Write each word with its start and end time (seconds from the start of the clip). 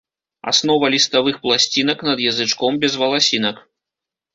Аснова 0.51 0.89
ліставых 0.95 1.39
пласцінак 1.45 1.97
над 2.11 2.27
язычком 2.33 2.83
без 2.87 2.93
валасінак. 3.05 3.67